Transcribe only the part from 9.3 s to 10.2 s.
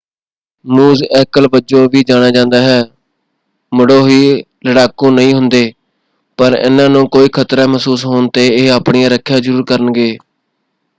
ਜ਼ਰੂਰ ਕਰਨਗੇ।